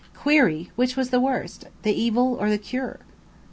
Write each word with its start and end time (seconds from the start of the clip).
Query, 0.15 0.71
which 0.75 0.95
was 0.95 1.11
the 1.11 1.19
worst, 1.19 1.65
the 1.83 1.93
evil 1.93 2.33
or 2.39 2.49
the 2.49 2.57
cure? 2.57 3.01